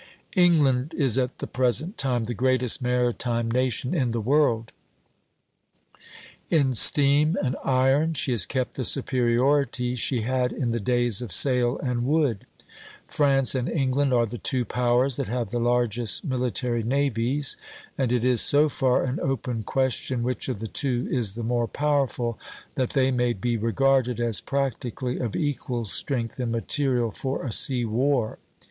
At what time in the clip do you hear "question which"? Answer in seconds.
19.61-20.49